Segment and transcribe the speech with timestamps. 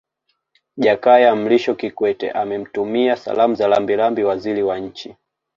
[0.77, 5.15] Jakaya Mrisho Kikwete amemtumia Salamu za Rambirambi Waziri wa Nchi